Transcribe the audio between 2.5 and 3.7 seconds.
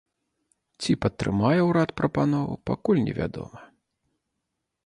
пакуль невядома.